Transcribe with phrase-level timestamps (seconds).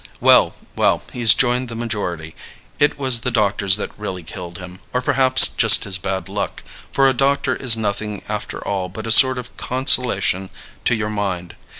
[0.19, 2.35] Well, well, he's joined the majority.
[2.79, 7.07] It was the doctors that really killed him, or perhaps just his bad luck; for
[7.07, 10.49] a doctor is nothing after all but a sort of consolation
[10.85, 11.55] to your mind.